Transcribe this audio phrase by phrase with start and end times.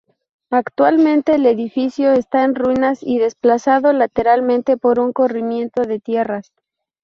[0.49, 6.51] Actualmente el edificio está en ruinas y desplazado lateralmente por un corrimiento de tierras.